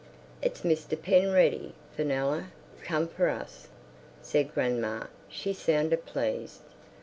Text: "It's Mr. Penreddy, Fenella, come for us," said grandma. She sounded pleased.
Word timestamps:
"It's 0.41 0.61
Mr. 0.61 0.99
Penreddy, 0.99 1.75
Fenella, 1.95 2.45
come 2.83 3.07
for 3.07 3.29
us," 3.29 3.67
said 4.23 4.51
grandma. 4.51 5.03
She 5.29 5.53
sounded 5.53 6.07
pleased. 6.07 6.61